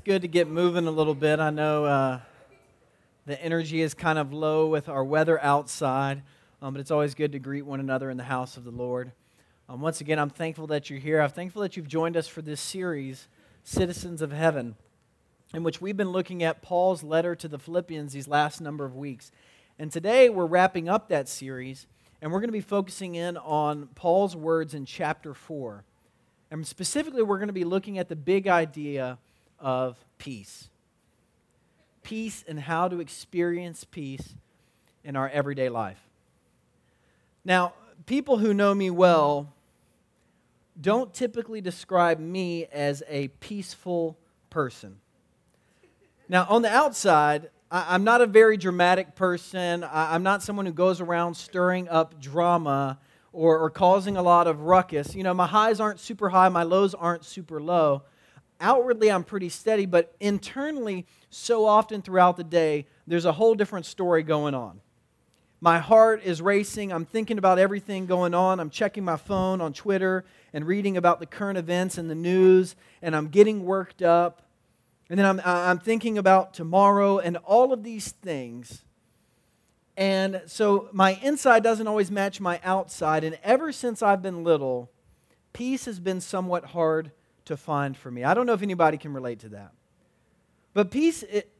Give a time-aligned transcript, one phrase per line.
[0.00, 1.40] It's good to get moving a little bit.
[1.40, 2.20] I know uh,
[3.26, 6.22] the energy is kind of low with our weather outside,
[6.62, 9.12] um, but it's always good to greet one another in the house of the Lord.
[9.68, 11.20] Um, once again, I'm thankful that you're here.
[11.20, 13.28] I'm thankful that you've joined us for this series,
[13.62, 14.74] Citizens of Heaven,
[15.52, 18.96] in which we've been looking at Paul's letter to the Philippians these last number of
[18.96, 19.30] weeks.
[19.78, 21.86] And today we're wrapping up that series,
[22.22, 25.84] and we're going to be focusing in on Paul's words in chapter 4.
[26.50, 29.18] And specifically, we're going to be looking at the big idea
[29.60, 30.68] of peace.
[32.02, 34.34] Peace and how to experience peace
[35.04, 36.00] in our everyday life.
[37.44, 37.74] Now,
[38.06, 39.52] people who know me well
[40.80, 44.96] don't typically describe me as a peaceful person.
[46.28, 49.84] Now, on the outside, I, am not a very dramatic person.
[49.84, 52.98] I, am not someone who goes around stirring up drama
[53.32, 55.14] or, or causing a lot of ruckus.
[55.14, 58.02] You know, my highs aren't super high, my lows aren't super low.
[58.60, 63.86] Outwardly, I'm pretty steady, but internally, so often throughout the day, there's a whole different
[63.86, 64.80] story going on.
[65.62, 66.92] My heart is racing.
[66.92, 68.60] I'm thinking about everything going on.
[68.60, 72.76] I'm checking my phone on Twitter and reading about the current events and the news,
[73.02, 74.42] and I'm getting worked up.
[75.08, 78.84] And then I'm, I'm thinking about tomorrow and all of these things
[80.00, 83.22] and so my inside doesn't always match my outside.
[83.22, 84.90] And ever since I've been little,
[85.52, 87.12] peace has been somewhat hard
[87.46, 88.24] to find for me.
[88.24, 89.72] I don't know if anybody can relate to that.
[90.74, 91.50] But peace, it,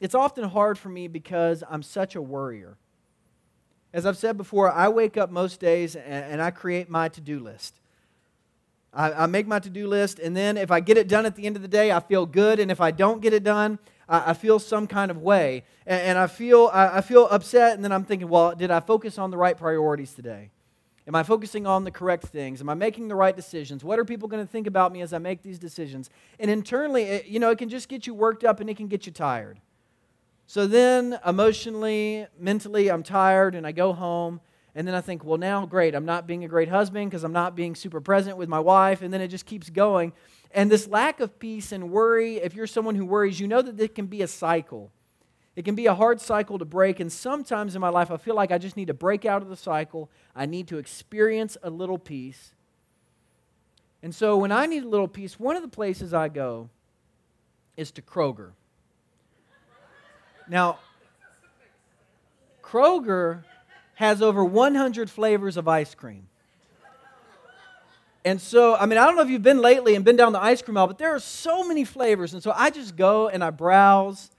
[0.00, 2.76] it's often hard for me because I'm such a worrier.
[3.92, 7.20] As I've said before, I wake up most days and, and I create my to
[7.20, 7.80] do list.
[8.92, 11.34] I, I make my to do list, and then if I get it done at
[11.34, 12.60] the end of the day, I feel good.
[12.60, 13.78] And if I don't get it done,
[14.08, 15.64] I, I feel some kind of way.
[15.86, 18.80] And, and I, feel, I, I feel upset, and then I'm thinking, well, did I
[18.80, 20.50] focus on the right priorities today?
[21.06, 22.62] Am I focusing on the correct things?
[22.62, 23.84] Am I making the right decisions?
[23.84, 26.08] What are people going to think about me as I make these decisions?
[26.40, 28.88] And internally, it, you know, it can just get you worked up and it can
[28.88, 29.60] get you tired.
[30.46, 34.40] So then, emotionally, mentally, I'm tired and I go home.
[34.74, 37.32] And then I think, well, now, great, I'm not being a great husband because I'm
[37.32, 39.02] not being super present with my wife.
[39.02, 40.12] And then it just keeps going.
[40.52, 43.78] And this lack of peace and worry, if you're someone who worries, you know that
[43.78, 44.90] it can be a cycle.
[45.56, 47.00] It can be a hard cycle to break.
[47.00, 49.48] And sometimes in my life, I feel like I just need to break out of
[49.48, 50.10] the cycle.
[50.34, 52.52] I need to experience a little peace.
[54.02, 56.68] And so when I need a little peace, one of the places I go
[57.76, 58.50] is to Kroger.
[60.48, 60.78] Now,
[62.62, 63.44] Kroger
[63.94, 66.26] has over 100 flavors of ice cream.
[68.24, 70.42] And so, I mean, I don't know if you've been lately and been down the
[70.42, 72.32] ice cream aisle, but there are so many flavors.
[72.32, 74.30] And so I just go and I browse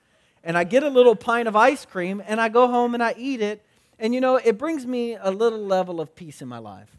[0.46, 3.16] and I get a little pint of ice cream and I go home and I
[3.18, 3.66] eat it.
[4.00, 6.96] And you know, it brings me a little level of peace in my life.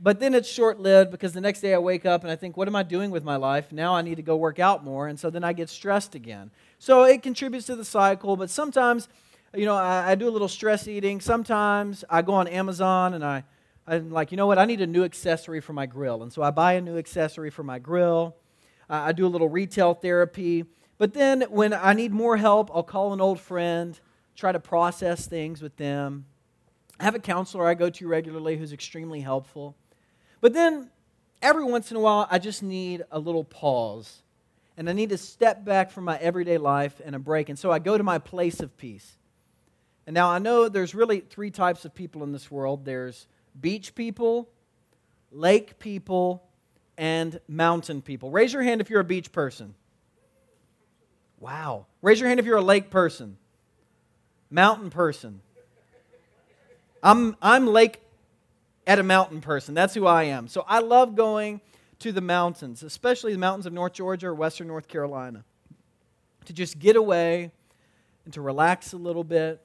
[0.00, 2.56] But then it's short lived because the next day I wake up and I think,
[2.56, 3.72] what am I doing with my life?
[3.72, 5.08] Now I need to go work out more.
[5.08, 6.52] And so then I get stressed again.
[6.78, 8.36] So it contributes to the cycle.
[8.36, 9.08] But sometimes,
[9.54, 11.20] you know, I, I do a little stress eating.
[11.20, 13.42] Sometimes I go on Amazon and I
[13.88, 14.58] I'm like, you know what?
[14.58, 16.22] I need a new accessory for my grill.
[16.22, 18.36] And so I buy a new accessory for my grill.
[18.90, 20.66] I do a little retail therapy.
[20.98, 23.98] But then when I need more help, I'll call an old friend,
[24.36, 26.26] try to process things with them.
[27.00, 29.76] I have a counselor I go to regularly who's extremely helpful.
[30.40, 30.90] But then
[31.40, 34.22] every once in a while, I just need a little pause.
[34.76, 37.48] And I need to step back from my everyday life and a break.
[37.48, 39.16] And so I go to my place of peace.
[40.06, 43.26] And now I know there's really three types of people in this world there's
[43.60, 44.48] beach people,
[45.30, 46.42] lake people,
[46.96, 48.30] and mountain people.
[48.30, 49.74] Raise your hand if you're a beach person.
[51.40, 51.86] Wow.
[52.02, 53.36] Raise your hand if you're a lake person,
[54.50, 55.40] mountain person.
[57.02, 58.00] I'm, I'm lake
[58.86, 59.74] at a mountain person.
[59.74, 60.48] That's who I am.
[60.48, 61.60] So I love going
[62.00, 65.44] to the mountains, especially the mountains of North Georgia or Western North Carolina,
[66.46, 67.52] to just get away
[68.24, 69.62] and to relax a little bit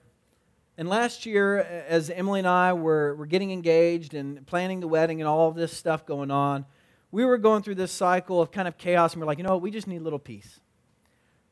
[0.78, 5.22] and last year, as Emily and I were, were getting engaged and planning the wedding
[5.22, 6.66] and all this stuff going on,
[7.12, 9.44] we were going through this cycle of kind of chaos, and we are like, you
[9.44, 10.60] know what, we just need a little peace.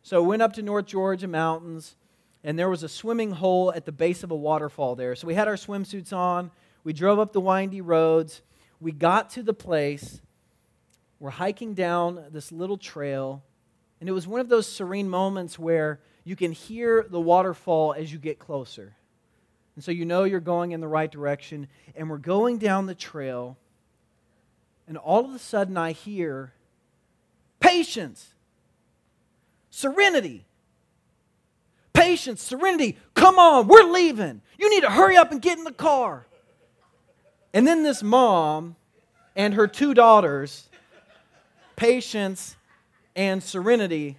[0.03, 1.95] So we went up to North Georgia mountains,
[2.44, 5.15] and there was a swimming hole at the base of a waterfall there.
[5.15, 6.51] So we had our swimsuits on,
[6.83, 8.42] we drove up the windy roads,
[8.80, 10.21] we got to the place,
[11.19, 13.44] we're hiking down this little trail,
[14.00, 18.12] and it was one of those serene moments where you can hear the waterfall as
[18.12, 18.95] you get closer.
[19.75, 21.68] And so you know you're going in the right direction.
[21.95, 23.57] And we're going down the trail.
[24.88, 26.54] And all of a sudden I hear
[27.59, 28.31] patience,
[29.71, 30.45] serenity.
[31.94, 32.97] Patience, serenity.
[33.15, 34.41] Come on, we're leaving.
[34.59, 36.27] You need to hurry up and get in the car.
[37.53, 38.75] And then this mom
[39.35, 40.69] and her two daughters,
[41.75, 42.56] Patience
[43.15, 44.18] and serenity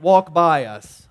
[0.00, 1.06] walk by us.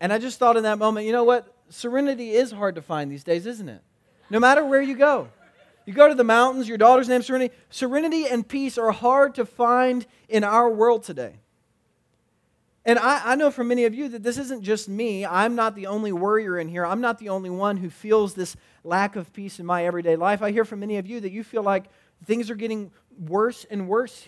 [0.00, 1.52] And I just thought in that moment, you know what?
[1.70, 3.82] Serenity is hard to find these days, isn't it?
[4.30, 5.28] No matter where you go.
[5.86, 7.52] You go to the mountains, your daughter's name Serenity.
[7.68, 11.40] Serenity and peace are hard to find in our world today.
[12.84, 15.26] And I, I, know for many of you that this isn't just me.
[15.26, 16.86] I'm not the only worrier in here.
[16.86, 20.40] I'm not the only one who feels this lack of peace in my everyday life.
[20.40, 21.84] I hear from many of you that you feel like
[22.24, 24.26] things are getting worse and worse.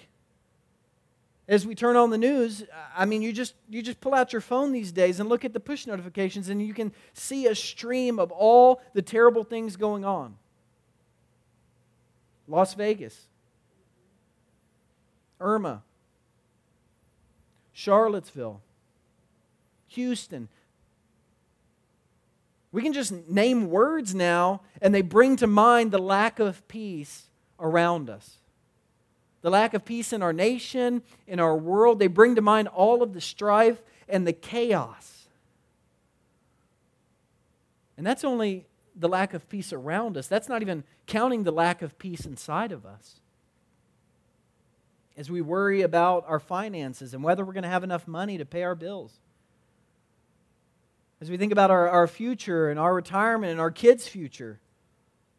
[1.49, 2.62] As we turn on the news,
[2.94, 5.52] I mean, you just, you just pull out your phone these days and look at
[5.52, 10.04] the push notifications, and you can see a stream of all the terrible things going
[10.04, 10.37] on.
[12.46, 13.28] Las Vegas,
[15.40, 15.82] Irma,
[17.73, 18.61] Charlottesville,
[19.89, 20.49] Houston.
[22.71, 27.25] We can just name words now, and they bring to mind the lack of peace
[27.59, 28.39] around us.
[29.43, 31.99] The lack of peace in our nation, in our world.
[31.99, 35.27] They bring to mind all of the strife and the chaos.
[37.97, 40.29] And that's only the lack of peace around us.
[40.29, 43.22] That's not even counting the lack of peace inside of us
[45.17, 48.44] as we worry about our finances and whether we're going to have enough money to
[48.44, 49.12] pay our bills.
[51.20, 54.59] As we think about our, our future and our retirement and our kids' future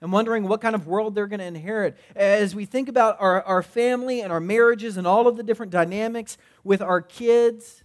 [0.02, 1.98] and wondering what kind of world they're going to inherit.
[2.16, 5.72] As we think about our, our family and our marriages and all of the different
[5.72, 7.84] dynamics with our kids,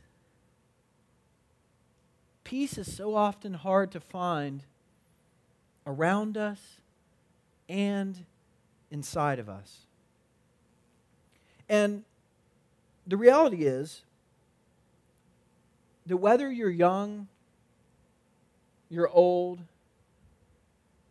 [2.44, 4.64] peace is so often hard to find
[5.86, 6.80] around us
[7.68, 8.24] and
[8.90, 9.87] inside of us.
[11.68, 12.04] And
[13.06, 14.02] the reality is
[16.06, 17.28] that whether you're young,
[18.88, 19.60] you're old,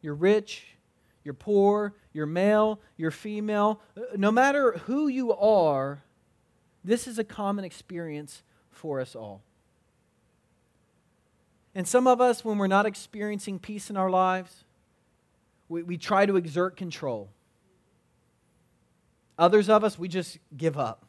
[0.01, 0.75] you're rich,
[1.23, 6.01] you're poor, you're male, you're female, uh, no matter who you are,
[6.83, 9.41] this is a common experience for us all.
[11.75, 14.63] And some of us, when we're not experiencing peace in our lives,
[15.69, 17.29] we, we try to exert control.
[19.37, 21.05] Others of us, we just give up.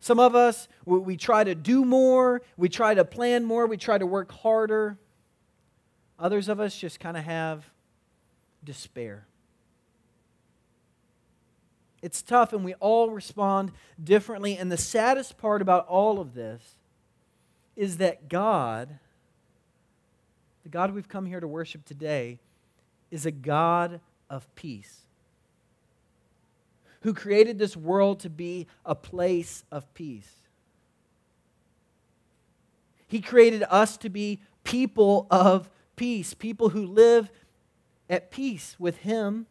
[0.00, 3.98] Some of us, we try to do more, we try to plan more, we try
[3.98, 4.98] to work harder.
[6.18, 7.68] Others of us just kind of have
[8.62, 9.26] despair.
[12.02, 13.72] It's tough, and we all respond
[14.02, 14.56] differently.
[14.56, 16.76] And the saddest part about all of this
[17.74, 18.98] is that God,
[20.62, 22.38] the God we've come here to worship today,
[23.10, 25.05] is a God of peace
[27.00, 30.30] who created this world to be a place of peace.
[33.08, 37.30] He created us to be people of peace, people who live
[38.10, 39.46] at peace with Him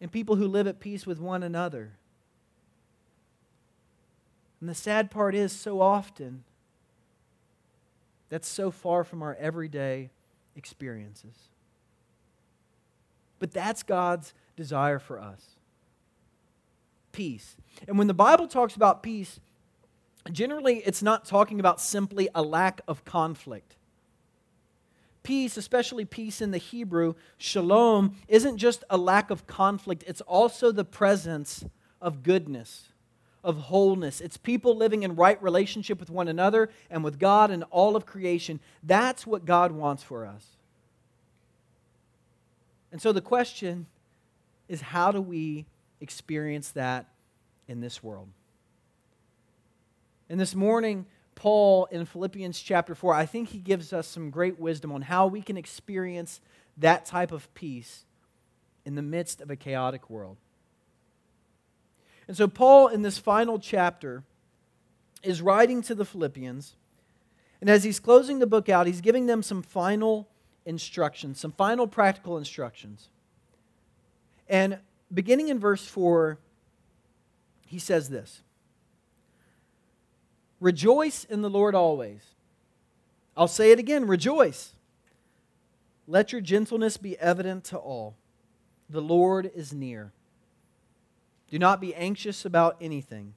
[0.00, 1.92] and people who live at peace with one another.
[4.60, 6.44] And the sad part is, so often,
[8.28, 10.10] that's so far from our everyday
[10.56, 11.48] experiences.
[13.38, 15.53] But that's God's desire for us
[17.14, 17.56] peace.
[17.88, 19.40] And when the Bible talks about peace,
[20.30, 23.76] generally it's not talking about simply a lack of conflict.
[25.22, 30.70] Peace, especially peace in the Hebrew, shalom, isn't just a lack of conflict, it's also
[30.70, 31.64] the presence
[32.02, 32.88] of goodness,
[33.42, 34.20] of wholeness.
[34.20, 38.04] It's people living in right relationship with one another and with God and all of
[38.04, 38.60] creation.
[38.82, 40.44] That's what God wants for us.
[42.92, 43.86] And so the question
[44.68, 45.64] is how do we
[46.04, 47.06] experience that
[47.66, 48.28] in this world.
[50.28, 54.60] And this morning, Paul in Philippians chapter 4, I think he gives us some great
[54.60, 56.40] wisdom on how we can experience
[56.76, 58.04] that type of peace
[58.84, 60.36] in the midst of a chaotic world.
[62.28, 64.22] And so, Paul, in this final chapter,
[65.22, 66.74] is writing to the Philippians.
[67.60, 70.28] And as he's closing the book out, he's giving them some final
[70.66, 73.08] instructions, some final practical instructions.
[74.48, 74.78] And
[75.12, 76.38] beginning in verse 4,
[77.66, 78.42] he says this
[80.60, 82.22] Rejoice in the Lord always.
[83.36, 84.72] I'll say it again rejoice.
[86.06, 88.16] Let your gentleness be evident to all.
[88.88, 90.12] The Lord is near.
[91.50, 93.34] Do not be anxious about anything,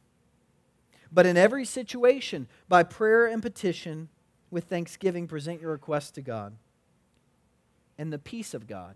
[1.12, 4.10] but in every situation, by prayer and petition,
[4.50, 6.56] with thanksgiving, present your requests to God.
[7.98, 8.96] And the peace of God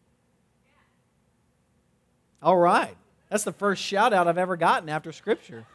[2.41, 2.95] All right.
[3.29, 5.65] That's the first shout out I've ever gotten after Scripture.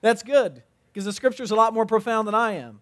[0.00, 2.80] That's good because the Scripture is a lot more profound than I am.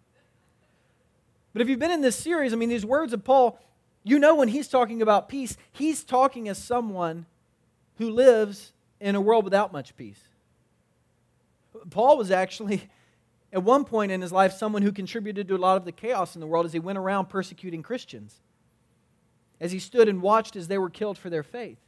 [1.53, 3.59] But if you've been in this series, I mean, these words of Paul,
[4.05, 7.27] you know when he's talking about peace, he's talking as someone
[7.97, 10.21] who lives in a world without much peace.
[11.91, 12.89] Paul was actually,
[13.53, 16.37] at one point in his life, someone who contributed to a lot of the chaos
[16.37, 18.41] in the world as he went around persecuting Christians,
[19.61, 21.79] as he stood and watched as they were killed for their faith.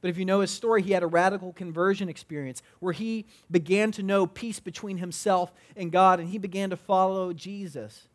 [0.00, 3.90] But if you know his story, he had a radical conversion experience where he began
[3.92, 8.06] to know peace between himself and God, and he began to follow Jesus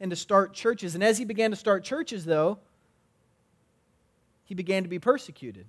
[0.00, 0.94] and to start churches.
[0.94, 2.58] And as he began to start churches, though,
[4.44, 5.64] he began to be persecuted.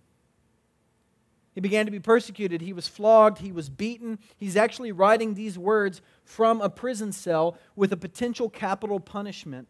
[1.53, 2.59] He began to be persecuted.
[2.59, 3.39] He was flogged.
[3.39, 4.19] He was beaten.
[4.35, 9.69] He's actually writing these words from a prison cell with a potential capital punishment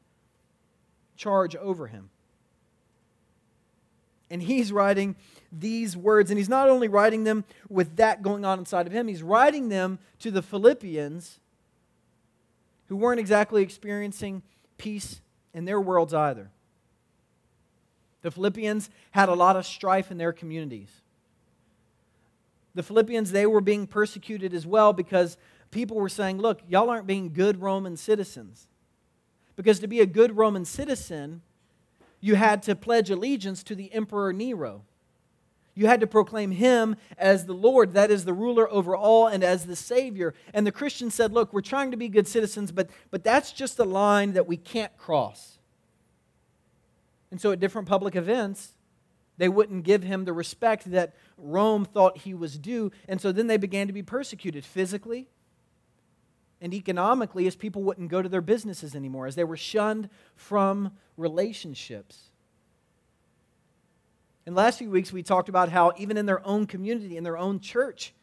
[1.15, 2.09] charge over him.
[4.29, 5.15] And he's writing
[5.51, 9.07] these words, and he's not only writing them with that going on inside of him,
[9.07, 11.39] he's writing them to the Philippians
[12.87, 14.41] who weren't exactly experiencing
[14.77, 15.21] peace
[15.53, 16.49] in their worlds either.
[18.23, 20.89] The Philippians had a lot of strife in their communities
[22.75, 25.37] the Philippians, they were being persecuted as well because
[25.71, 28.67] people were saying, look, y'all aren't being good Roman citizens.
[29.55, 31.41] Because to be a good Roman citizen,
[32.19, 34.83] you had to pledge allegiance to the Emperor Nero.
[35.75, 39.43] You had to proclaim him as the Lord, that is the ruler over all, and
[39.43, 40.33] as the Savior.
[40.53, 43.77] And the Christians said, Look, we're trying to be good citizens, but, but that's just
[43.77, 45.59] a line that we can't cross.
[47.29, 48.71] And so at different public events,
[49.37, 52.91] they wouldn't give him the respect that Rome thought he was due.
[53.07, 55.27] And so then they began to be persecuted physically
[56.65, 60.91] and economically as people wouldn't go to their businesses anymore, as they were shunned from
[61.15, 62.31] relationships.
[64.47, 67.23] In the last few weeks, we talked about how even in their own community, in
[67.23, 68.15] their own church,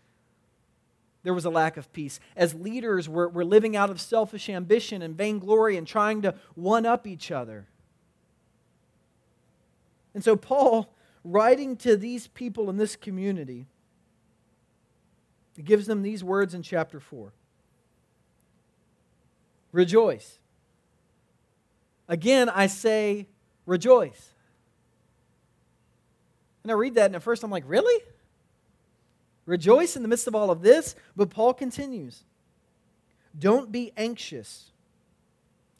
[1.22, 2.18] there was a lack of peace.
[2.34, 6.84] As leaders were, were living out of selfish ambition and vainglory and trying to one
[6.84, 7.68] up each other.
[10.14, 13.68] And so Paul writing to these people in this community,
[15.64, 17.32] gives them these words in chapter 4
[19.72, 20.38] Rejoice.
[22.08, 23.26] Again, I say,
[23.66, 24.30] rejoice.
[26.62, 28.02] And I read that, and at first I'm like, really?
[29.46, 30.94] Rejoice in the midst of all of this?
[31.16, 32.24] But Paul continues
[33.38, 34.70] Don't be anxious.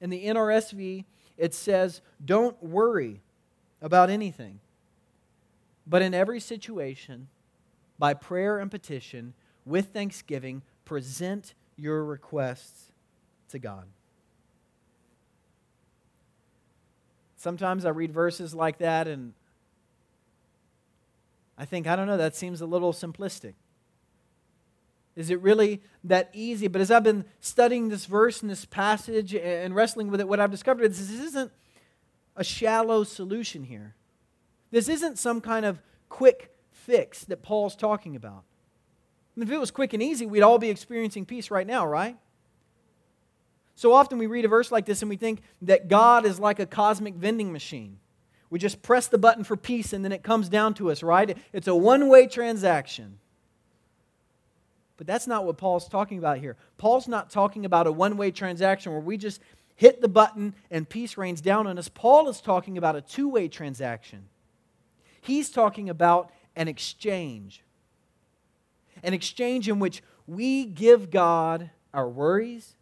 [0.01, 1.05] In the NRSV,
[1.37, 3.21] it says, Don't worry
[3.81, 4.59] about anything.
[5.87, 7.29] But in every situation,
[7.99, 9.35] by prayer and petition,
[9.65, 12.92] with thanksgiving, present your requests
[13.53, 13.87] to God.
[17.37, 19.33] Sometimes I read verses like that and
[21.57, 23.55] I think, I don't know, that seems a little simplistic.
[25.15, 26.69] Is it really that easy?
[26.69, 30.41] But as I've been studying this verse and this passage and wrestling with it, what
[30.41, 31.53] I've discovered is this isn't
[32.35, 33.95] a shallow solution here.
[34.71, 38.45] This isn't some kind of quick fix that Paul's talking about.
[39.37, 42.17] If it was quick and easy, we'd all be experiencing peace right now, right?
[43.75, 46.61] So often we read a verse like this and we think that God is like
[46.61, 47.99] a cosmic vending machine.
[48.51, 51.37] We just press the button for peace and then it comes down to us, right?
[51.53, 53.19] It's a one way transaction.
[54.99, 56.57] But that's not what Paul's talking about here.
[56.77, 59.41] Paul's not talking about a one way transaction where we just
[59.75, 61.89] hit the button and peace rains down on us.
[61.89, 64.29] Paul is talking about a two way transaction
[65.23, 67.63] He's talking about an exchange.
[69.03, 72.75] An exchange in which we give God our worries,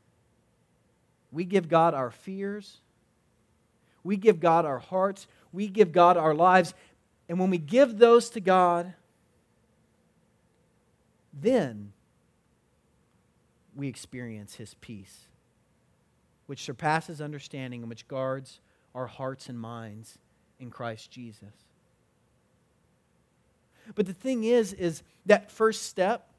[1.33, 2.79] we give God our fears,
[4.03, 6.75] we give God our hearts, we give God our lives.
[7.29, 8.95] And when we give those to God,
[11.33, 11.93] then
[13.77, 15.27] we experience His peace,
[16.47, 18.61] which surpasses understanding and which guards
[18.95, 20.19] our hearts and minds
[20.59, 21.55] in Christ Jesus.
[23.95, 26.30] But the thing is, is that first step,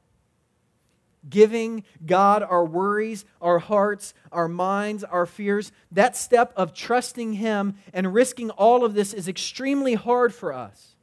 [1.28, 7.76] giving God our worries, our hearts, our minds, our fears, that step of trusting Him
[7.92, 10.96] and risking all of this is extremely hard for us.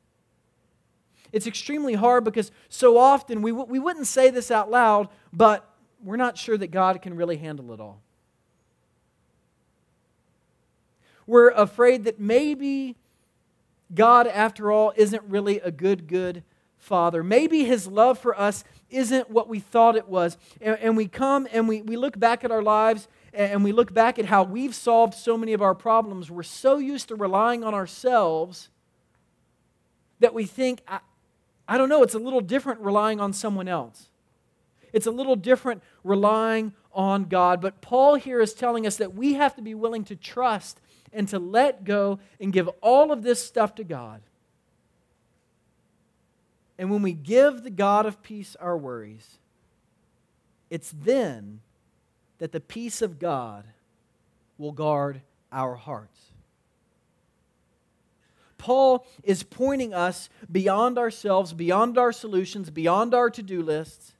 [1.31, 5.69] It's extremely hard because so often we, we wouldn't say this out loud, but
[6.03, 8.01] we're not sure that God can really handle it all.
[11.27, 12.95] We're afraid that maybe
[13.93, 16.43] God, after all, isn't really a good, good
[16.79, 17.23] Father.
[17.23, 20.37] Maybe His love for us isn't what we thought it was.
[20.59, 23.93] And, and we come and we, we look back at our lives and we look
[23.93, 26.31] back at how we've solved so many of our problems.
[26.31, 28.69] We're so used to relying on ourselves
[30.19, 30.99] that we think, I,
[31.67, 34.09] I don't know, it's a little different relying on someone else.
[34.91, 37.61] It's a little different relying on God.
[37.61, 40.81] But Paul here is telling us that we have to be willing to trust
[41.13, 44.21] and to let go and give all of this stuff to God.
[46.79, 49.37] And when we give the God of peace our worries,
[50.69, 51.59] it's then
[52.37, 53.65] that the peace of God
[54.57, 55.19] will guard
[55.51, 56.17] our hearts.
[58.57, 64.13] Paul is pointing us beyond ourselves, beyond our solutions, beyond our to do lists,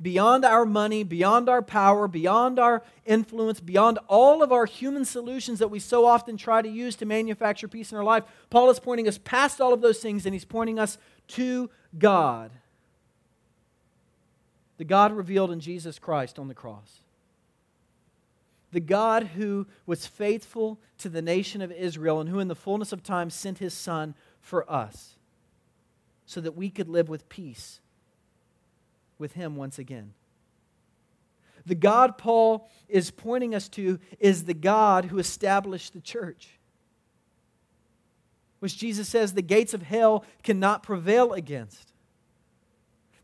[0.00, 5.58] beyond our money, beyond our power, beyond our influence, beyond all of our human solutions
[5.58, 8.24] that we so often try to use to manufacture peace in our life.
[8.50, 12.52] Paul is pointing us past all of those things and he's pointing us to God.
[14.76, 17.00] The God revealed in Jesus Christ on the cross.
[18.70, 22.92] The God who was faithful to the nation of Israel and who, in the fullness
[22.92, 25.16] of time, sent his Son for us
[26.26, 27.80] so that we could live with peace
[29.18, 30.12] with him once again.
[31.66, 36.58] The God Paul is pointing us to is the God who established the church.
[38.60, 41.92] Which Jesus says the gates of hell cannot prevail against.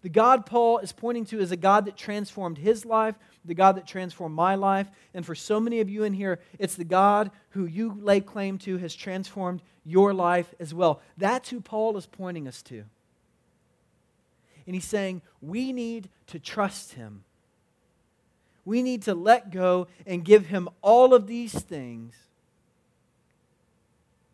[0.02, 3.76] The God Paul is pointing to is a God that transformed his life, the God
[3.76, 4.90] that transformed my life.
[5.14, 8.58] And for so many of you in here, it's the God who you lay claim
[8.58, 11.00] to has transformed your life as well.
[11.16, 12.84] That's who Paul is pointing us to.
[14.66, 17.24] And he's saying, we need to trust him.
[18.64, 22.14] We need to let go and give him all of these things.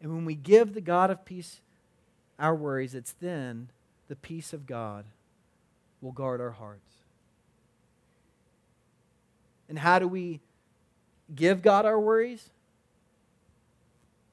[0.01, 1.61] And when we give the God of peace
[2.39, 3.69] our worries, it's then
[4.09, 5.05] the peace of God
[6.01, 6.95] will guard our hearts.
[9.69, 10.41] And how do we
[11.35, 12.51] give God our worries?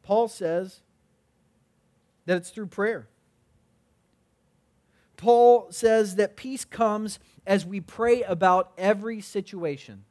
[0.04, 0.80] Paul says
[2.26, 3.08] that it's through prayer.
[5.18, 10.06] Paul says that peace comes as we pray about every situation.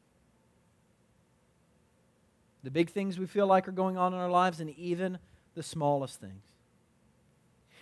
[2.64, 5.18] The big things we feel like are going on in our lives, and even
[5.54, 6.42] the smallest things.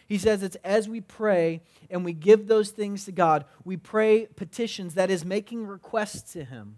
[0.07, 4.27] He says it's as we pray and we give those things to God, we pray
[4.37, 6.77] petitions, that is, making requests to Him.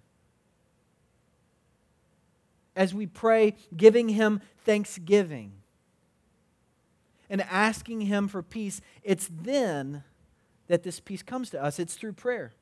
[2.76, 5.54] As we pray, giving Him thanksgiving
[7.28, 10.04] and asking Him for peace, it's then
[10.68, 11.78] that this peace comes to us.
[11.78, 12.52] It's through prayer.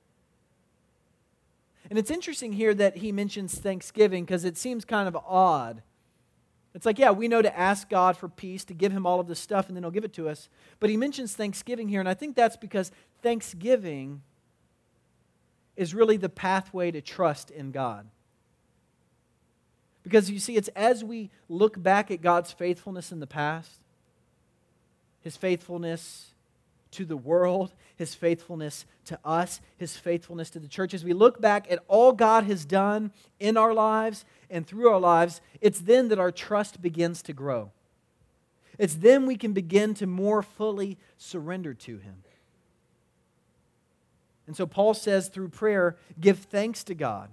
[1.91, 5.83] And it's interesting here that he mentions thanksgiving because it seems kind of odd.
[6.75, 9.29] It's like, yeah, we know to ask God for peace, to give him all of
[9.29, 10.49] this stuff, and then he'll give it to us.
[10.81, 12.91] But he mentions thanksgiving here, and I think that's because
[13.23, 14.23] thanksgiving
[15.77, 18.07] is really the pathway to trust in God.
[20.03, 23.81] Because you see, it's as we look back at God's faithfulness in the past,
[25.21, 26.35] his faithfulness
[26.91, 30.95] to the world, his faithfulness to us, his faithfulness to the church.
[30.95, 35.01] As we look back at all God has done in our lives and through our
[35.01, 37.71] lives, it's then that our trust begins to grow.
[38.79, 42.17] It's then we can begin to more fully surrender to him.
[44.47, 47.31] And so Paul says through prayer, give thanks to God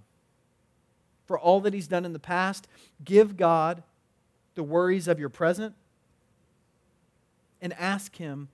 [1.25, 2.67] for all that he's done in the past.
[3.03, 3.83] Give God
[4.55, 5.75] the worries of your present
[7.61, 8.49] and ask him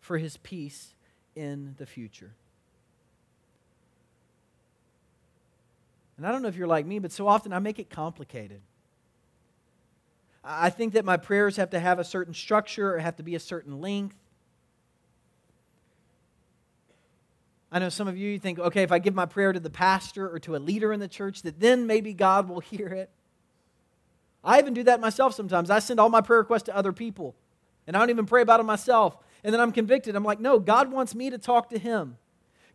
[0.00, 0.94] for his peace
[1.36, 2.32] in the future.
[6.16, 8.60] And I don't know if you're like me, but so often I make it complicated.
[10.44, 13.34] I think that my prayers have to have a certain structure or have to be
[13.34, 14.16] a certain length.
[17.72, 19.70] I know some of you you think, okay, if I give my prayer to the
[19.70, 23.10] pastor or to a leader in the church, that then maybe God will hear it.
[24.44, 25.70] I even do that myself sometimes.
[25.70, 27.34] I send all my prayer requests to other people,
[27.86, 30.16] and I don't even pray about them myself and then I'm convicted.
[30.16, 32.16] I'm like, no, God wants me to talk to Him.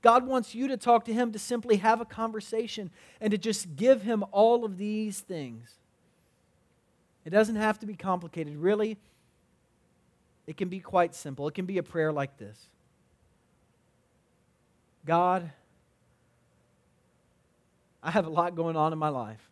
[0.01, 3.75] God wants you to talk to Him to simply have a conversation and to just
[3.75, 5.73] give Him all of these things.
[7.25, 8.55] It doesn't have to be complicated.
[8.55, 8.97] Really,
[10.47, 11.47] it can be quite simple.
[11.47, 12.69] It can be a prayer like this
[15.05, 15.51] God,
[18.03, 19.49] I have a lot going on in my life.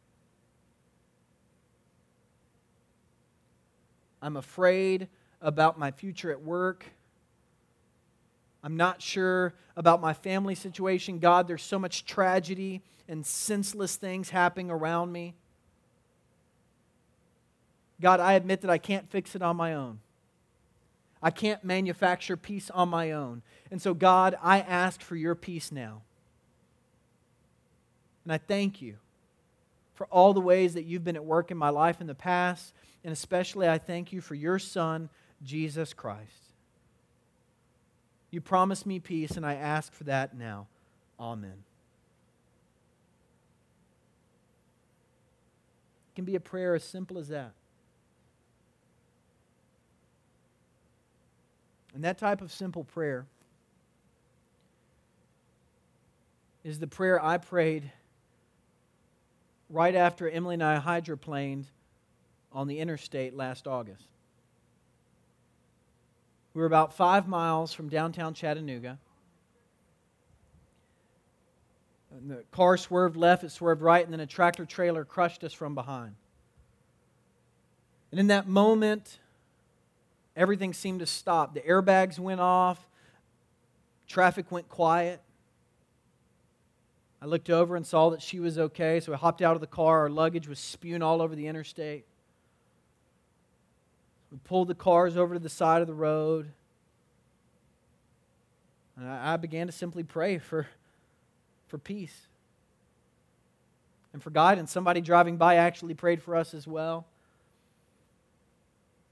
[4.22, 5.08] I'm afraid
[5.42, 6.86] about my future at work.
[8.68, 11.20] I'm not sure about my family situation.
[11.20, 15.36] God, there's so much tragedy and senseless things happening around me.
[18.02, 20.00] God, I admit that I can't fix it on my own.
[21.24, 23.42] I can't manufacture peace on my own.
[23.72, 26.02] And so, God, I ask for your peace now.
[28.26, 28.98] And I thank you
[29.96, 32.74] for all the ways that you've been at work in my life in the past.
[33.06, 35.10] And especially, I thank you for your Son,
[35.42, 36.47] Jesus Christ.
[38.38, 40.68] You promised me peace, and I ask for that now.
[41.20, 41.56] Amen.
[46.12, 47.54] It can be a prayer as simple as that.
[51.96, 53.26] And that type of simple prayer
[56.64, 57.92] is the prayer I prayed
[59.68, 61.66] right after Emily and I hydroplaned
[62.52, 64.06] on the interstate last August.
[66.58, 68.98] We were about five miles from downtown Chattanooga.
[72.10, 75.54] And the car swerved left, it swerved right, and then a tractor trailer crushed us
[75.54, 76.16] from behind.
[78.10, 79.20] And in that moment,
[80.36, 81.54] everything seemed to stop.
[81.54, 82.90] The airbags went off,
[84.08, 85.22] traffic went quiet.
[87.22, 89.68] I looked over and saw that she was okay, so I hopped out of the
[89.68, 90.00] car.
[90.00, 92.08] Our luggage was spewing all over the interstate.
[94.32, 96.52] We pulled the cars over to the side of the road.
[98.98, 100.68] And I began to simply pray for,
[101.68, 102.28] for peace
[104.12, 104.72] and for guidance.
[104.72, 107.06] Somebody driving by actually prayed for us as well.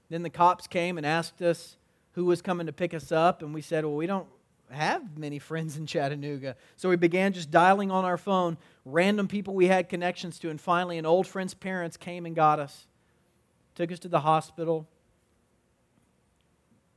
[0.08, 1.76] Then the cops came and asked us
[2.12, 4.26] who was coming to pick us up, and we said, Well, we don't
[4.70, 6.56] have many friends in Chattanooga.
[6.76, 10.60] So we began just dialing on our phone random people we had connections to, and
[10.60, 12.86] finally, an old friend's parents came and got us,
[13.74, 14.86] took us to the hospital.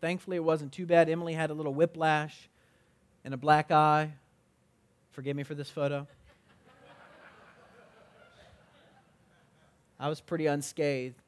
[0.02, 1.10] Thankfully, it wasn't too bad.
[1.10, 2.50] Emily had a little whiplash
[3.26, 4.12] and a black eye.
[5.12, 6.08] Forgive me for this photo.
[10.00, 11.22] I was pretty unscathed.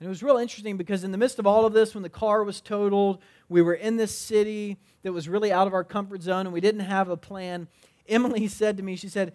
[0.00, 2.08] And it was real interesting because in the midst of all of this, when the
[2.08, 6.22] car was totaled, we were in this city that was really out of our comfort
[6.22, 7.68] zone and we didn't have a plan.
[8.08, 9.34] Emily said to me, she said,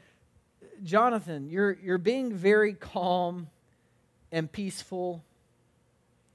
[0.84, 3.48] Jonathan, you're, you're being very calm
[4.32, 5.24] and peaceful,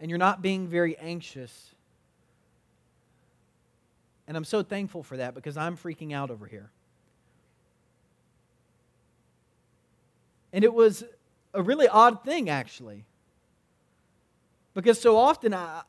[0.03, 1.77] and you're not being very anxious.
[4.27, 6.71] And I'm so thankful for that because I'm freaking out over here.
[10.53, 11.05] And it was
[11.55, 13.05] a really odd thing, actually.
[14.75, 15.83] Because so often I,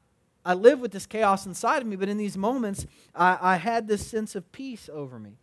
[0.45, 3.87] I live with this chaos inside of me, but in these moments, I, I had
[3.87, 5.37] this sense of peace over me.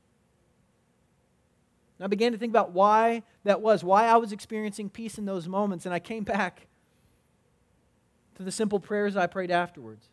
[1.99, 5.25] And I began to think about why that was, why I was experiencing peace in
[5.25, 6.69] those moments, and I came back
[8.41, 10.09] to the simple prayers I prayed afterwards.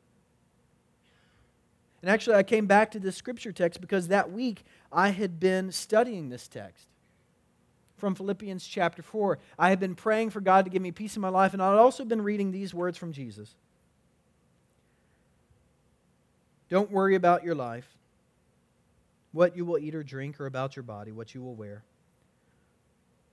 [2.01, 5.71] And actually, I came back to this scripture text because that week I had been
[5.71, 6.87] studying this text
[7.95, 9.39] from Philippians chapter 4.
[9.57, 11.69] I had been praying for God to give me peace in my life, and I
[11.69, 13.55] had also been reading these words from Jesus.
[16.67, 17.87] Don't worry about your life,
[19.31, 21.81] what you will eat or drink, or about your body, what you will wear.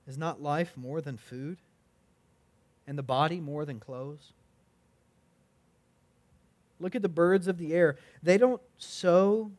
[0.07, 1.59] Is not life more than food,
[2.87, 4.33] and the body more than clothes?
[6.81, 7.97] Look at the birds of the air.
[8.23, 9.51] They don't sow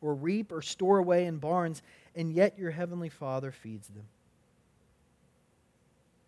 [0.00, 1.82] or reap or store away in barns,
[2.14, 4.04] and yet your heavenly Father feeds them.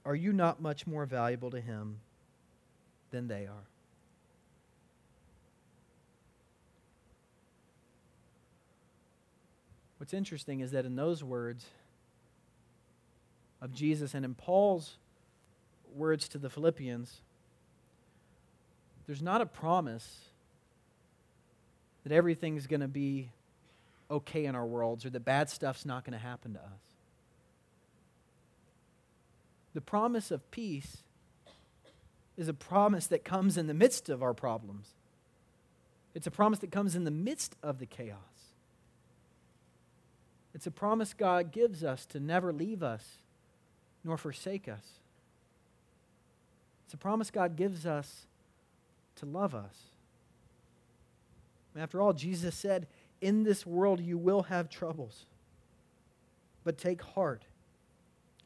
[0.05, 2.01] Are you not much more valuable to him
[3.11, 3.67] than they are?
[9.99, 11.67] What's interesting is that in those words
[13.61, 14.97] of Jesus and in Paul's
[15.95, 17.21] words to the Philippians,
[19.11, 20.21] there's not a promise
[22.05, 23.29] that everything's going to be
[24.09, 26.91] okay in our worlds or that bad stuff's not going to happen to us
[29.75, 30.99] the promise of peace
[32.37, 34.87] is a promise that comes in the midst of our problems.
[36.15, 38.17] It's a promise that comes in the midst of the chaos.
[40.55, 43.19] It's a promise God gives us to never leave us
[44.05, 44.85] nor forsake us.
[46.85, 48.27] It's a promise God gives us
[49.21, 49.77] to love us.
[51.77, 52.87] after all, Jesus said,
[53.21, 55.27] In this world you will have troubles,
[56.65, 57.45] but take heart.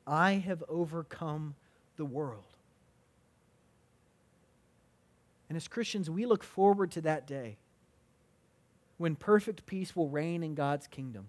[0.07, 1.55] I have overcome
[1.97, 2.45] the world.
[5.49, 7.57] And as Christians, we look forward to that day
[8.99, 11.29] when perfect peace will reign in God's kingdom.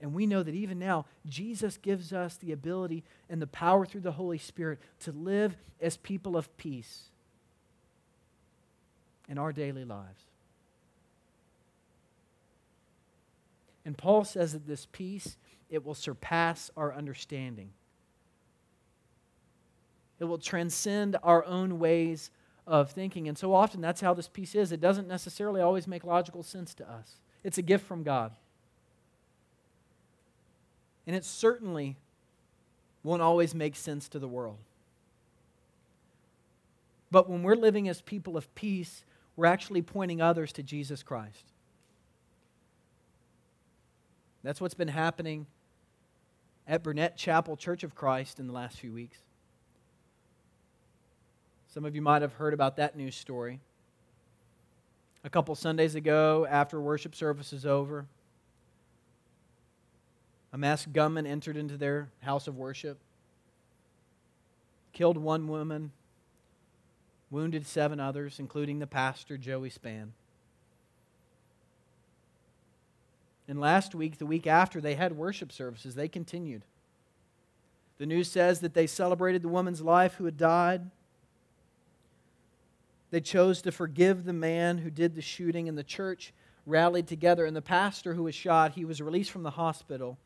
[0.00, 4.02] And we know that even now, Jesus gives us the ability and the power through
[4.02, 7.04] the Holy Spirit to live as people of peace
[9.28, 10.24] in our daily lives.
[13.84, 15.36] And Paul says that this peace
[15.70, 17.70] it will surpass our understanding.
[20.20, 22.30] It will transcend our own ways
[22.66, 23.28] of thinking.
[23.28, 24.72] And so often that's how this peace is.
[24.72, 28.32] It doesn't necessarily always make logical sense to us, it's a gift from God.
[31.06, 31.96] And it certainly
[33.02, 34.58] won't always make sense to the world.
[37.10, 39.04] But when we're living as people of peace,
[39.36, 41.44] we're actually pointing others to Jesus Christ.
[44.42, 45.46] That's what's been happening
[46.66, 49.18] at Burnett Chapel Church of Christ in the last few weeks.
[51.68, 53.60] Some of you might have heard about that news story.
[55.24, 58.06] A couple Sundays ago, after worship service is over,
[60.54, 62.96] a masked gunman entered into their house of worship,
[64.92, 65.90] killed one woman,
[67.28, 70.10] wounded seven others, including the pastor, Joey Spann.
[73.48, 75.96] And last week, the week after, they had worship services.
[75.96, 76.62] They continued.
[77.98, 80.88] The news says that they celebrated the woman's life who had died.
[83.10, 86.32] They chose to forgive the man who did the shooting, and the church
[86.64, 87.44] rallied together.
[87.44, 90.16] And the pastor who was shot, he was released from the hospital.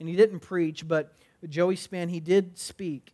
[0.00, 1.12] And he didn't preach, but
[1.48, 3.12] Joey Spann, he did speak.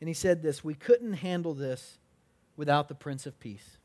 [0.00, 1.98] And he said this We couldn't handle this
[2.56, 3.78] without the Prince of Peace.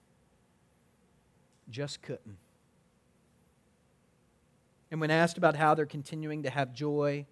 [1.70, 2.38] Just couldn't.
[4.92, 7.26] And when asked about how they're continuing to have joy,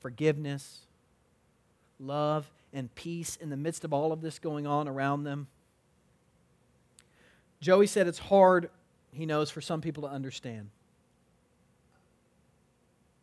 [0.00, 0.80] forgiveness,
[1.98, 5.48] love, and peace in the midst of all of this going on around them,
[7.60, 8.70] Joey said it's hard,
[9.12, 10.68] he knows, for some people to understand.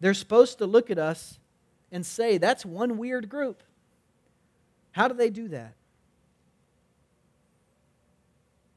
[0.03, 1.39] They're supposed to look at us
[1.89, 3.63] and say, that's one weird group.
[4.91, 5.75] How do they do that?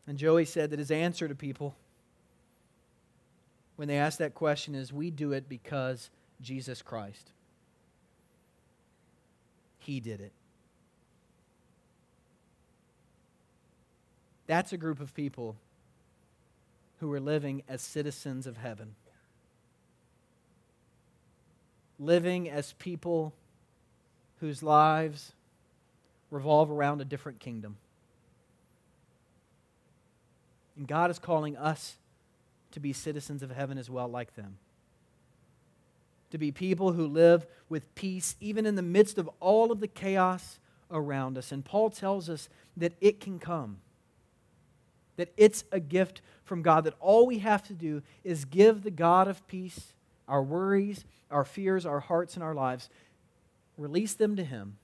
[0.06, 1.74] And Joey said that his answer to people
[3.74, 6.10] when they ask that question is we do it because
[6.40, 7.32] Jesus Christ.
[9.80, 10.32] He did it.
[14.46, 15.56] That's a group of people
[17.00, 18.94] who are living as citizens of heaven.
[21.98, 23.32] Living as people
[24.40, 25.32] whose lives
[26.30, 27.76] revolve around a different kingdom.
[30.76, 31.96] And God is calling us
[32.72, 34.58] to be citizens of heaven as well, like them.
[36.32, 39.88] To be people who live with peace, even in the midst of all of the
[39.88, 40.58] chaos
[40.90, 41.52] around us.
[41.52, 43.78] And Paul tells us that it can come,
[45.16, 48.90] that it's a gift from God, that all we have to do is give the
[48.90, 49.94] God of peace
[50.28, 52.88] our worries, our fears, our hearts, and our lives,
[53.76, 54.76] release them to Him,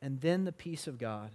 [0.00, 1.30] and then the peace of God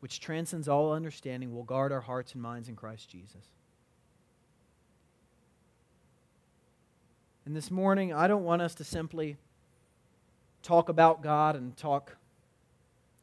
[0.00, 3.44] which transcends all understanding, will guard our hearts and minds in Christ Jesus.
[7.44, 9.36] And this morning, I don't want us to simply
[10.62, 12.16] talk about God and talk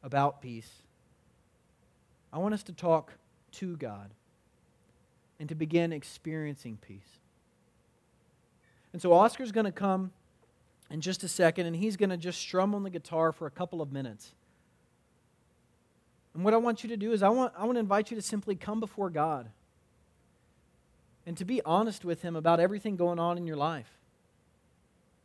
[0.01, 0.69] about peace.
[2.31, 3.13] I want us to talk
[3.53, 4.09] to God
[5.39, 7.19] and to begin experiencing peace.
[8.93, 10.11] And so Oscar's going to come
[10.89, 13.51] in just a second, and he's going to just strum on the guitar for a
[13.51, 14.31] couple of minutes.
[16.33, 18.15] And what I want you to do is, I want, I want to invite you
[18.15, 19.49] to simply come before God
[21.25, 23.89] and to be honest with Him about everything going on in your life.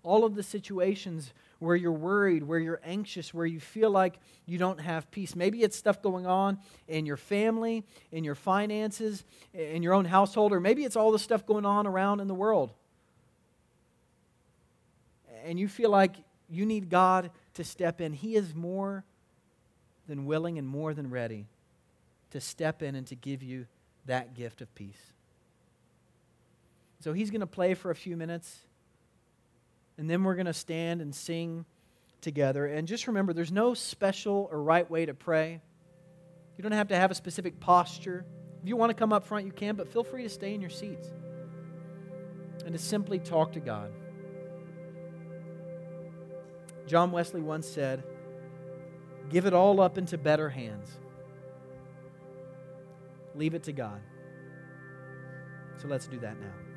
[0.02, 4.58] All of the situations where you're worried, where you're anxious, where you feel like you
[4.58, 5.34] don't have peace.
[5.34, 10.52] Maybe it's stuff going on in your family, in your finances, in your own household,
[10.52, 12.70] or maybe it's all the stuff going on around in the world.
[15.48, 16.14] And you feel like
[16.50, 18.12] you need God to step in.
[18.12, 19.02] He is more
[20.06, 21.46] than willing and more than ready
[22.32, 23.66] to step in and to give you
[24.04, 25.00] that gift of peace.
[27.00, 28.58] So he's going to play for a few minutes,
[29.96, 31.64] and then we're going to stand and sing
[32.20, 32.66] together.
[32.66, 35.62] And just remember, there's no special or right way to pray.
[36.58, 38.26] You don't have to have a specific posture.
[38.62, 40.60] If you want to come up front, you can, but feel free to stay in
[40.60, 41.08] your seats
[42.66, 43.90] and to simply talk to God.
[46.88, 48.02] John Wesley once said,
[49.28, 50.88] Give it all up into better hands.
[53.34, 54.00] Leave it to God.
[55.76, 56.67] So let's do that now.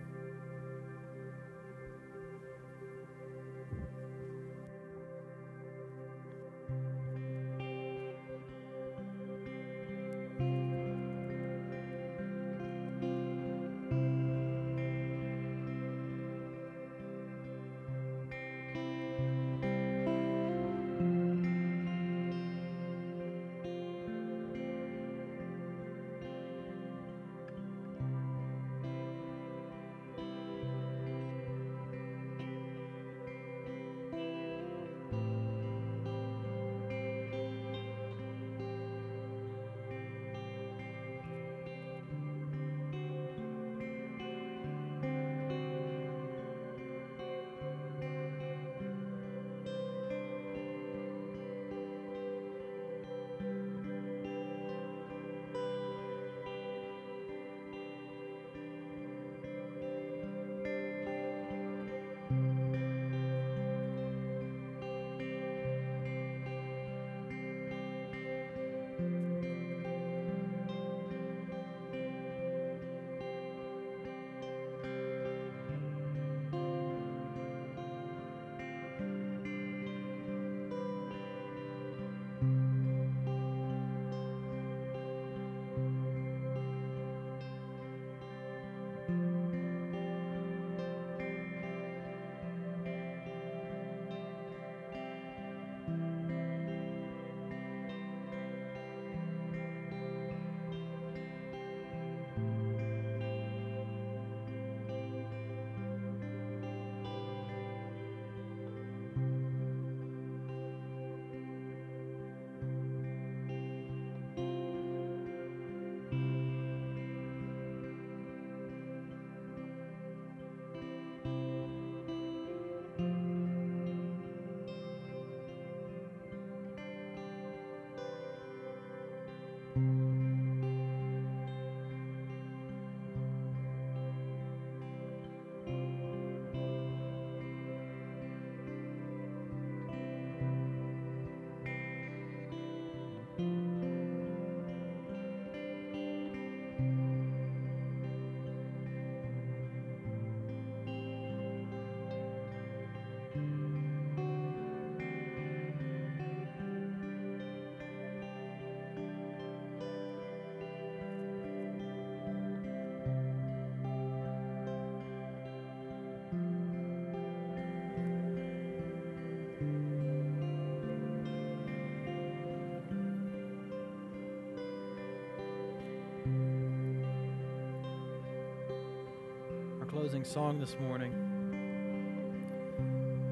[180.02, 181.14] Closing song this morning.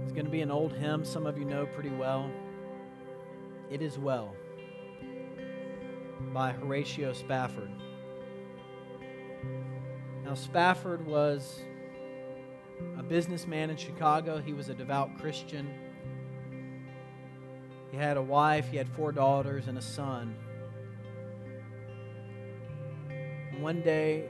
[0.03, 2.29] It's going to be an old hymn some of you know pretty well.
[3.71, 4.36] It is Well
[6.32, 7.71] by Horatio Spafford.
[10.23, 11.60] Now, Spafford was
[12.99, 15.73] a businessman in Chicago, he was a devout Christian.
[17.89, 20.36] He had a wife, he had four daughters, and a son.
[23.60, 24.29] One day,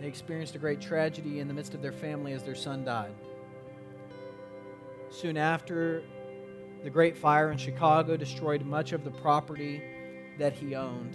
[0.00, 3.14] they experienced a great tragedy in the midst of their family as their son died.
[5.10, 6.02] Soon after,
[6.82, 9.82] the Great Fire in Chicago destroyed much of the property
[10.38, 11.14] that he owned.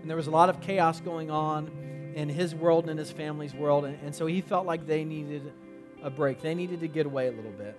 [0.00, 3.10] And there was a lot of chaos going on in his world and in his
[3.10, 5.52] family's world, and, and so he felt like they needed
[6.02, 6.40] a break.
[6.40, 7.76] They needed to get away a little bit.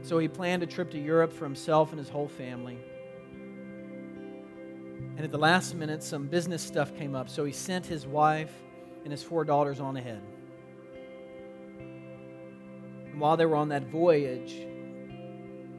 [0.00, 2.78] So he planned a trip to Europe for himself and his whole family.
[5.16, 8.52] And at the last minute, some business stuff came up, so he sent his wife
[9.02, 10.22] and his four daughters on ahead.
[13.10, 14.66] And while they were on that voyage,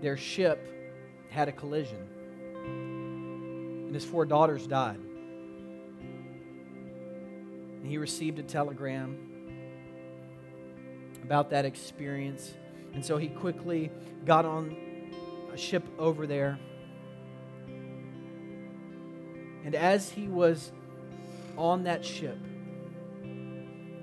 [0.02, 0.68] their ship
[1.30, 2.08] had a collision,
[3.86, 5.00] and his four daughters died.
[7.76, 9.20] And he received a telegram
[11.22, 12.56] about that experience,
[12.96, 13.92] and so he quickly
[14.26, 14.76] got on
[15.54, 16.58] a ship over there
[19.68, 20.72] and as he was
[21.58, 22.38] on that ship,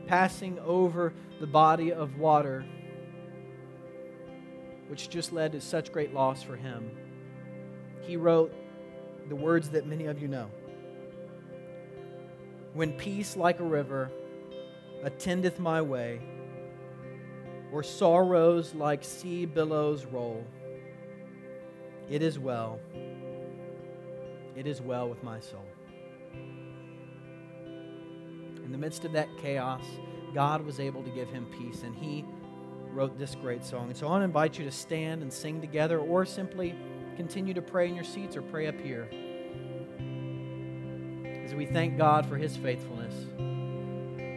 [0.07, 2.67] passing over the body of water,
[4.89, 6.91] which just led to such great loss for him,
[8.03, 8.55] he wrote
[9.31, 10.51] the words that many of you know.
[12.75, 14.11] When peace like a river
[15.03, 16.21] attendeth my way,
[17.73, 20.45] or sorrows like sea billows roll,
[22.11, 22.81] it is well
[24.57, 25.65] it is well with my soul.
[28.65, 29.85] In the midst of that chaos,
[30.35, 32.25] God was able to give him peace, and he
[32.93, 33.89] wrote this great song.
[33.89, 36.75] And so I want to invite you to stand and sing together, or simply
[37.17, 39.09] continue to pray in your seats or pray up here.
[41.45, 43.15] As we thank God for his faithfulness,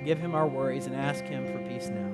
[0.05, 2.13] give him our worries and ask him for peace now.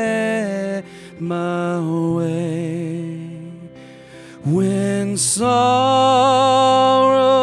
[1.19, 1.79] my
[2.15, 3.19] way.
[4.45, 5.98] When sorrow